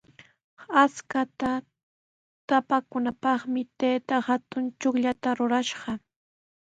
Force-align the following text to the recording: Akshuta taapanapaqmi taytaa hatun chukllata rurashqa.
Akshuta 0.83 1.49
taapanapaqmi 2.47 3.61
taytaa 3.79 4.21
hatun 4.29 4.65
chukllata 4.79 5.29
rurashqa. 5.37 5.91